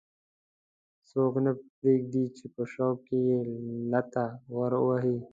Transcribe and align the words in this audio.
څوک 1.09 1.33
نه 1.45 1.51
پرېږدي 1.77 2.23
چې 2.37 2.45
په 2.53 2.63
شوق 2.73 2.97
کې 3.07 3.17
یې 3.27 3.39
لغته 3.91 4.25
ور 4.57 4.73
ووهي. 4.79 5.17